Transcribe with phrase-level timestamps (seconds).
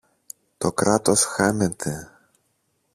[0.57, 2.11] Το Κράτος χάνεται!